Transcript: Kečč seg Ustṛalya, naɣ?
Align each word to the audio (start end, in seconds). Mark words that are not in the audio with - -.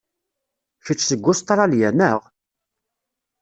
Kečč 0.85 1.01
seg 1.05 1.25
Ustṛalya, 1.31 1.89
naɣ? 1.91 2.19